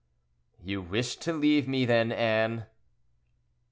"You 0.63 0.81
wish 0.81 1.17
to 1.17 1.31
leave 1.31 1.67
me 1.67 1.85
then, 1.85 2.11
Anne." 2.11 2.65